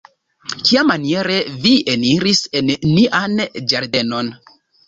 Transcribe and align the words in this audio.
Kiamaniere 0.69 1.35
vi 1.65 1.75
eniris 1.95 2.43
en 2.61 2.75
nian 2.97 3.39
ĝardenon. 3.75 4.37